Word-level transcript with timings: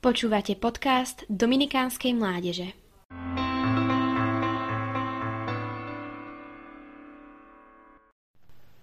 Počúvate 0.00 0.56
podcast 0.56 1.28
Dominikánskej 1.28 2.16
mládeže. 2.16 2.72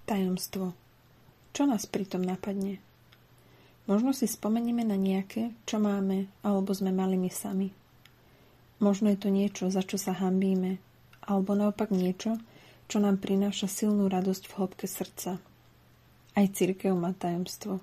Tajomstvo. 0.05 0.77
Čo 1.57 1.65
nás 1.65 1.89
pritom 1.89 2.21
napadne? 2.21 2.77
Možno 3.89 4.13
si 4.13 4.29
spomenieme 4.29 4.85
na 4.85 4.93
nejaké, 4.93 5.57
čo 5.65 5.81
máme 5.81 6.29
alebo 6.45 6.77
sme 6.77 6.93
mali 6.93 7.17
my 7.17 7.33
sami. 7.33 7.73
Možno 8.77 9.09
je 9.09 9.17
to 9.17 9.33
niečo, 9.33 9.73
za 9.73 9.81
čo 9.81 9.97
sa 9.97 10.13
hambíme, 10.13 10.77
alebo 11.25 11.57
naopak 11.57 11.89
niečo, 11.89 12.37
čo 12.85 13.01
nám 13.01 13.17
prináša 13.17 13.65
silnú 13.65 14.05
radosť 14.05 14.43
v 14.45 14.53
hĺbke 14.53 14.85
srdca. 14.85 15.41
Aj 16.37 16.45
církev 16.45 16.93
má 16.93 17.09
tajomstvo. 17.17 17.81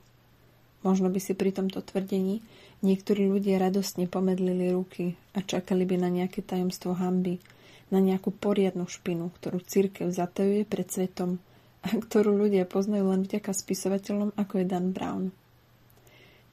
Možno 0.85 1.09
by 1.09 1.17
si 1.17 1.33
pri 1.33 1.51
tomto 1.51 1.81
tvrdení 1.81 2.45
niektorí 2.85 3.25
ľudia 3.25 3.57
radostne 3.57 4.05
pomedlili 4.05 4.69
ruky 4.71 5.17
a 5.33 5.41
čakali 5.41 5.89
by 5.89 5.97
na 5.97 6.13
nejaké 6.13 6.45
tajomstvo 6.45 6.93
hamby, 6.93 7.41
na 7.89 8.05
nejakú 8.05 8.29
poriadnu 8.31 8.85
špinu, 8.85 9.33
ktorú 9.41 9.65
církev 9.65 10.13
zatajuje 10.13 10.69
pred 10.69 10.85
svetom 10.85 11.41
a 11.81 11.89
ktorú 11.89 12.37
ľudia 12.37 12.69
poznajú 12.69 13.11
len 13.17 13.25
vďaka 13.25 13.57
spisovateľom 13.57 14.37
ako 14.37 14.55
je 14.61 14.65
Dan 14.69 14.93
Brown. 14.93 15.33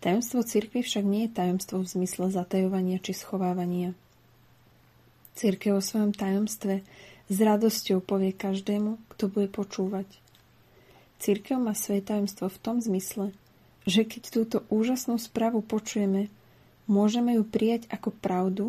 Tajomstvo 0.01 0.41
cirkvi 0.41 0.81
však 0.81 1.05
nie 1.05 1.29
je 1.29 1.35
tajomstvo 1.37 1.83
v 1.83 1.91
zmysle 1.91 2.33
zatajovania 2.33 2.97
či 2.97 3.13
schovávania. 3.13 3.93
Církev 5.37 5.77
o 5.77 5.83
svojom 5.83 6.11
tajomstve 6.11 6.81
s 7.31 7.37
radosťou 7.37 8.01
povie 8.01 8.33
každému, 8.33 8.97
kto 9.13 9.29
bude 9.29 9.47
počúvať. 9.47 10.09
Církev 11.21 11.61
má 11.61 11.77
svoje 11.77 12.01
tajomstvo 12.01 12.49
v 12.49 12.61
tom 12.65 12.81
zmysle, 12.81 13.29
že 13.85 14.05
keď 14.05 14.23
túto 14.29 14.57
úžasnú 14.69 15.17
správu 15.17 15.65
počujeme, 15.65 16.29
môžeme 16.85 17.37
ju 17.37 17.43
prijať 17.45 17.89
ako 17.89 18.13
pravdu 18.13 18.65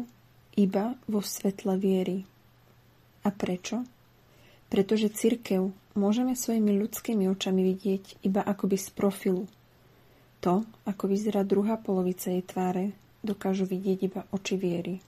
iba 0.56 0.96
vo 1.08 1.20
svetle 1.20 1.76
viery. 1.76 2.24
A 3.22 3.30
prečo? 3.30 3.84
Pretože 4.72 5.12
církev 5.12 5.70
môžeme 5.94 6.32
svojimi 6.32 6.80
ľudskými 6.80 7.28
očami 7.28 7.60
vidieť 7.76 8.24
iba 8.24 8.40
akoby 8.40 8.76
z 8.80 8.88
profilu. 8.96 9.44
To, 10.42 10.66
ako 10.88 11.04
vyzerá 11.06 11.46
druhá 11.46 11.78
polovica 11.78 12.32
jej 12.32 12.42
tváre, 12.42 12.96
dokážu 13.22 13.68
vidieť 13.68 13.98
iba 14.02 14.20
oči 14.34 14.58
viery. 14.58 14.98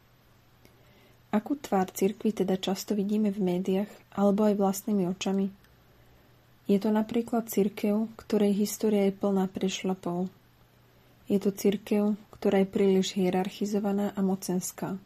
Akú 1.35 1.59
tvár 1.59 1.91
cirkvi 1.91 2.31
teda 2.31 2.55
často 2.55 2.95
vidíme 2.95 3.35
v 3.35 3.43
médiách 3.43 3.91
alebo 4.15 4.47
aj 4.47 4.55
vlastnými 4.55 5.11
očami? 5.11 5.51
Je 6.65 6.81
to 6.81 6.89
napríklad 6.89 7.45
cirkev, 7.53 8.09
ktorej 8.17 8.57
história 8.57 9.09
je 9.09 9.17
plná 9.17 9.53
prešlapov. 9.53 10.33
Je 11.29 11.37
to 11.37 11.53
cirkev, 11.53 12.17
ktorá 12.41 12.65
je 12.65 12.69
príliš 12.69 13.17
hierarchizovaná 13.17 14.13
a 14.17 14.21
mocenská. 14.21 14.97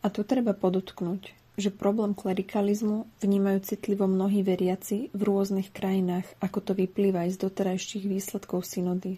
A 0.00 0.06
tu 0.12 0.20
treba 0.24 0.52
podotknúť, 0.52 1.32
že 1.56 1.72
problém 1.72 2.12
klerikalizmu 2.12 3.08
vnímajú 3.24 3.58
citlivo 3.64 4.04
mnohí 4.04 4.44
veriaci 4.44 5.08
v 5.16 5.20
rôznych 5.24 5.72
krajinách, 5.72 6.28
ako 6.44 6.60
to 6.60 6.72
vyplýva 6.76 7.24
aj 7.24 7.40
z 7.40 7.42
doterajších 7.48 8.04
výsledkov 8.04 8.68
synody. 8.68 9.16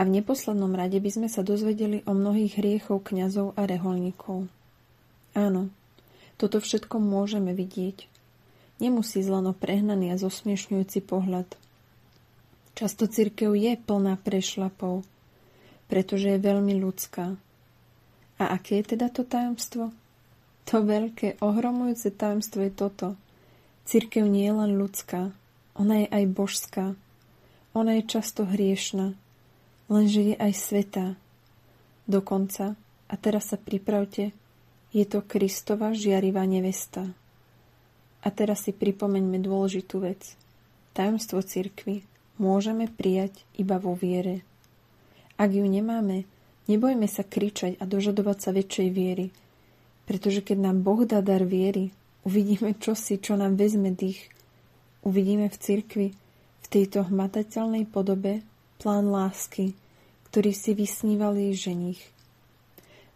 A 0.00 0.08
v 0.08 0.16
neposlednom 0.16 0.72
rade 0.72 0.96
by 0.96 1.10
sme 1.12 1.28
sa 1.28 1.44
dozvedeli 1.44 2.00
o 2.08 2.16
mnohých 2.16 2.56
hriechov 2.56 3.04
kňazov 3.04 3.52
a 3.60 3.68
reholníkov. 3.68 4.48
Áno, 5.36 5.68
toto 6.40 6.56
všetko 6.56 6.96
môžeme 6.96 7.52
vidieť. 7.52 8.09
Nemusí 8.80 9.20
zlano 9.20 9.52
prehnaný 9.52 10.10
a 10.10 10.16
zosmiešňujúci 10.16 11.04
pohľad. 11.04 11.46
Často 12.72 13.04
církev 13.04 13.52
je 13.52 13.76
plná 13.76 14.16
prešlapov, 14.24 15.04
pretože 15.92 16.32
je 16.32 16.40
veľmi 16.40 16.80
ľudská. 16.80 17.36
A 18.40 18.44
aké 18.56 18.80
je 18.80 18.96
teda 18.96 19.12
to 19.12 19.20
tajomstvo? 19.20 19.92
To 20.72 20.76
veľké, 20.80 21.44
ohromujúce 21.44 22.08
tajomstvo 22.08 22.64
je 22.64 22.72
toto. 22.72 23.08
Církev 23.84 24.24
nie 24.24 24.48
je 24.48 24.54
len 24.56 24.72
ľudská, 24.80 25.36
ona 25.76 26.04
je 26.04 26.08
aj 26.08 26.24
božská. 26.32 26.86
Ona 27.70 28.00
je 28.00 28.08
často 28.08 28.42
hriešna, 28.48 29.14
lenže 29.86 30.34
je 30.34 30.34
aj 30.34 30.52
svetá. 30.56 31.06
Dokonca, 32.10 32.74
a 33.06 33.14
teraz 33.14 33.54
sa 33.54 33.58
pripravte, 33.60 34.34
je 34.90 35.04
to 35.06 35.22
Kristova 35.22 35.94
žiarivá 35.94 36.42
nevesta. 36.50 37.14
A 38.20 38.28
teraz 38.28 38.68
si 38.68 38.72
pripomeňme 38.76 39.40
dôležitú 39.40 40.04
vec. 40.04 40.36
Tajomstvo 40.92 41.40
cirkvy 41.40 42.04
môžeme 42.36 42.90
prijať 42.90 43.40
iba 43.56 43.80
vo 43.80 43.96
viere. 43.96 44.44
Ak 45.40 45.56
ju 45.56 45.64
nemáme, 45.64 46.28
nebojme 46.68 47.08
sa 47.08 47.24
kričať 47.24 47.80
a 47.80 47.84
dožadovať 47.88 48.38
sa 48.38 48.50
väčšej 48.52 48.88
viery, 48.92 49.32
pretože 50.04 50.44
keď 50.44 50.68
nám 50.68 50.84
Boh 50.84 51.08
dá 51.08 51.24
dar 51.24 51.46
viery, 51.48 51.96
uvidíme 52.28 52.76
čosi, 52.76 53.16
čo 53.16 53.40
nám 53.40 53.56
vezme 53.56 53.96
dých. 53.96 54.28
Uvidíme 55.00 55.48
v 55.48 55.56
cirkvi, 55.56 56.08
v 56.60 56.66
tejto 56.68 57.08
hmatateľnej 57.08 57.88
podobe, 57.88 58.44
plán 58.76 59.08
lásky, 59.08 59.72
ktorý 60.28 60.52
si 60.52 60.76
vysníval 60.76 61.40
ženich– 61.56 62.04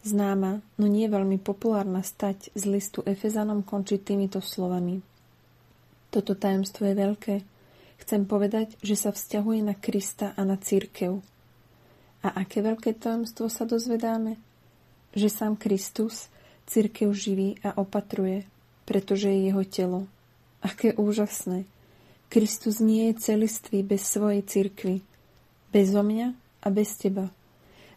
Známa, 0.04 0.60
no 0.76 0.84
nie 0.84 1.08
veľmi 1.08 1.40
populárna 1.40 2.04
stať 2.04 2.52
z 2.52 2.68
listu 2.68 3.00
Efezanom 3.08 3.64
končí 3.64 3.96
týmito 3.96 4.44
slovami. 4.44 5.00
Toto 6.12 6.36
tajomstvo 6.36 6.84
je 6.84 6.94
veľké. 6.94 7.34
Chcem 8.04 8.28
povedať, 8.28 8.76
že 8.84 9.00
sa 9.00 9.16
vzťahuje 9.16 9.64
na 9.64 9.72
Krista 9.72 10.36
a 10.36 10.44
na 10.44 10.60
církev. 10.60 11.24
A 12.20 12.28
aké 12.36 12.60
veľké 12.60 12.92
tajomstvo 13.00 13.48
sa 13.48 13.64
dozvedáme? 13.64 14.36
Že 15.16 15.28
sám 15.32 15.54
Kristus 15.56 16.28
církev 16.68 17.08
živí 17.16 17.56
a 17.64 17.72
opatruje, 17.80 18.44
pretože 18.84 19.32
je 19.32 19.48
jeho 19.48 19.64
telo. 19.64 20.00
Aké 20.60 20.92
úžasné! 20.92 21.64
Kristus 22.28 22.76
nie 22.76 23.08
je 23.08 23.24
celistvý 23.24 23.80
bez 23.80 24.04
svojej 24.04 24.44
církvy. 24.44 25.00
Bez 25.72 25.96
mňa 25.96 26.36
a 26.60 26.68
bez 26.68 26.92
teba. 27.00 27.32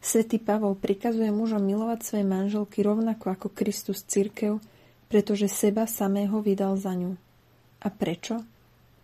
Svetý 0.08 0.40
Pavol 0.40 0.80
prikazuje 0.80 1.28
mužom 1.36 1.60
milovať 1.60 2.00
svoje 2.00 2.24
manželky 2.24 2.80
rovnako 2.80 3.28
ako 3.28 3.48
Kristus 3.52 4.08
církev, 4.08 4.64
pretože 5.12 5.52
seba 5.52 5.84
samého 5.84 6.40
vydal 6.40 6.80
za 6.80 6.96
ňu. 6.96 7.20
A 7.84 7.92
prečo? 7.92 8.40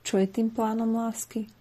Čo 0.07 0.15
je 0.23 0.31
tým 0.31 0.47
plánom 0.47 0.95
lásky? 0.95 1.51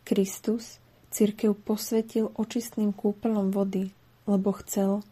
Kristus 0.00 0.80
církev 1.12 1.52
posvetil 1.60 2.32
očistným 2.40 2.96
kúpeľom 2.96 3.52
vody, 3.52 3.92
lebo 4.24 4.56
chcel, 4.64 5.04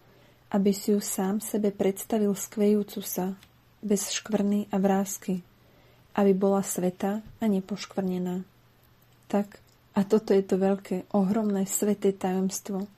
aby 0.49 0.73
si 0.73 0.97
ju 0.97 1.05
sám 1.05 1.45
sebe 1.45 1.77
predstavil 1.77 2.33
skvejúcu 2.33 3.05
sa, 3.05 3.37
bez 3.85 4.17
škvrny 4.17 4.73
a 4.73 4.81
vrázky, 4.81 5.45
aby 6.17 6.33
bola 6.33 6.65
sveta 6.65 7.21
a 7.21 7.45
nepoškvrnená. 7.45 8.49
Tak, 9.29 9.61
a 9.93 10.09
toto 10.09 10.33
je 10.33 10.41
to 10.41 10.57
veľké, 10.57 11.13
ohromné 11.13 11.69
sveté 11.69 12.17
tajomstvo, 12.17 12.89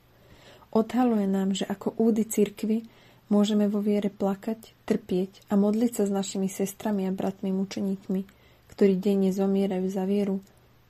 Odhaluje 0.75 1.23
nám, 1.23 1.55
že 1.55 1.63
ako 1.63 1.95
údy 1.95 2.27
cirkvy 2.27 2.83
môžeme 3.31 3.71
vo 3.71 3.79
viere 3.79 4.11
plakať, 4.11 4.75
trpieť 4.83 5.47
a 5.47 5.55
modliť 5.55 5.91
sa 5.95 6.03
s 6.03 6.11
našimi 6.11 6.51
sestrami 6.51 7.07
a 7.07 7.15
bratmi 7.15 7.55
mučeníkmi, 7.55 8.27
ktorí 8.75 8.99
denne 8.99 9.31
zomierajú 9.31 9.87
za 9.87 10.03
vieru, 10.03 10.43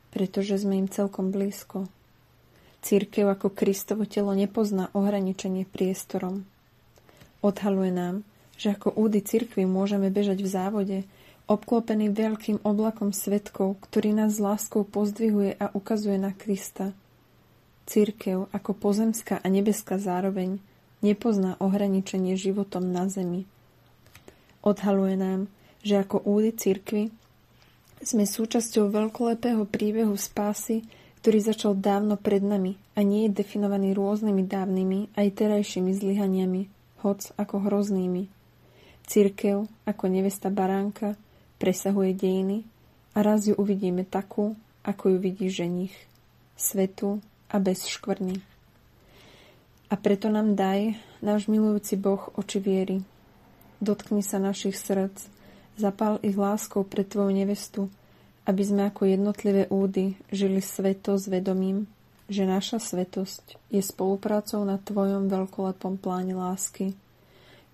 pretože 0.09 0.57
sme 0.57 0.81
im 0.81 0.89
celkom 0.89 1.29
blízko. 1.29 1.85
Církev 2.81 3.29
ako 3.29 3.53
Kristovo 3.53 4.09
telo 4.09 4.33
nepozná 4.33 4.89
ohraničenie 4.97 5.69
priestorom. 5.69 6.49
Odhaluje 7.45 7.93
nám, 7.93 8.25
že 8.57 8.73
ako 8.73 8.89
údy 8.97 9.21
cirkvy 9.21 9.69
môžeme 9.69 10.09
bežať 10.09 10.41
v 10.41 10.49
závode, 10.49 10.97
obklopený 11.45 12.09
veľkým 12.09 12.65
oblakom 12.65 13.13
svetkov, 13.13 13.77
ktorý 13.85 14.17
nás 14.17 14.33
s 14.33 14.41
láskou 14.41 14.81
pozdvihuje 14.81 15.61
a 15.61 15.69
ukazuje 15.77 16.17
na 16.17 16.33
Krista– 16.33 16.89
Církev 17.85 18.49
ako 18.49 18.71
pozemská 18.73 19.37
a 19.41 19.47
nebeská 19.47 20.01
zároveň 20.01 20.57
nepozná 21.05 21.53
ohraničenie 21.61 22.33
životom 22.33 22.89
na 22.89 23.05
zemi. 23.05 23.45
Odhaluje 24.65 25.13
nám, 25.13 25.45
že 25.85 26.01
ako 26.01 26.25
údy 26.25 26.49
církvy 26.57 27.13
sme 28.01 28.25
súčasťou 28.25 28.89
veľkolepého 28.89 29.69
príbehu 29.69 30.17
spásy, 30.17 30.81
ktorý 31.21 31.37
začal 31.41 31.73
dávno 31.77 32.17
pred 32.17 32.41
nami 32.41 32.77
a 32.97 33.05
nie 33.05 33.29
je 33.29 33.37
definovaný 33.41 33.93
rôznymi 33.93 34.45
dávnymi 34.45 34.99
aj 35.13 35.27
terajšími 35.37 35.93
zlyhaniami, 35.93 36.69
hoc 37.05 37.29
ako 37.37 37.69
hroznými. 37.69 38.29
Církev 39.05 39.69
ako 39.85 40.05
nevesta 40.09 40.49
baránka 40.49 41.13
presahuje 41.61 42.17
dejiny 42.17 42.65
a 43.13 43.21
raz 43.21 43.45
ju 43.45 43.53
uvidíme 43.53 44.05
takú, 44.05 44.57
ako 44.81 45.13
ju 45.13 45.17
vidí 45.21 45.47
ženich. 45.53 45.93
Svetu, 46.57 47.21
a 47.55 47.57
bez 47.63 47.87
škvrny. 47.87 48.43
A 49.87 49.95
preto 49.95 50.27
nám 50.27 50.59
daj, 50.59 50.99
náš 51.23 51.47
milujúci 51.47 51.95
Boh, 51.95 52.19
oči 52.35 52.59
viery. 52.59 52.99
Dotkni 53.79 54.19
sa 54.19 54.43
našich 54.43 54.75
srdc, 54.75 55.31
zapal 55.79 56.19
ich 56.19 56.35
láskou 56.35 56.83
pre 56.83 57.07
Tvoju 57.07 57.31
nevestu, 57.31 57.87
aby 58.43 58.59
sme 58.59 58.91
ako 58.91 59.07
jednotlivé 59.07 59.71
údy 59.71 60.19
žili 60.35 60.59
sveto 60.59 61.15
s 61.15 61.31
vedomím, 61.31 61.87
že 62.27 62.43
naša 62.43 62.83
svetosť 62.83 63.55
je 63.71 63.79
spoluprácou 63.79 64.67
na 64.67 64.75
Tvojom 64.75 65.31
veľkolepom 65.31 65.95
pláne 65.95 66.35
lásky. 66.35 66.91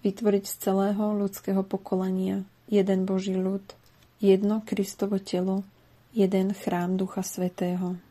Vytvoriť 0.06 0.44
z 0.46 0.56
celého 0.62 1.18
ľudského 1.18 1.66
pokolenia 1.66 2.46
jeden 2.70 3.10
Boží 3.10 3.34
ľud, 3.34 3.66
jedno 4.22 4.62
Kristovo 4.62 5.18
telo, 5.18 5.66
jeden 6.14 6.54
chrám 6.54 7.02
Ducha 7.02 7.26
Svetého. 7.26 8.11